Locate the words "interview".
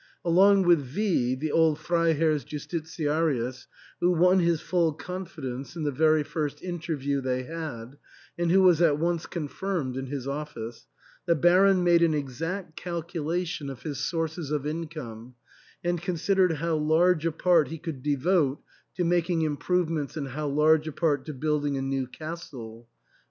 6.63-7.21